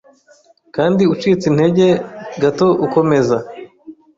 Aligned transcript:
Kandi 0.75 1.01
ucitse 1.13 1.45
intege 1.51 1.87
gato 2.41 2.67
ukomeza 2.85 3.37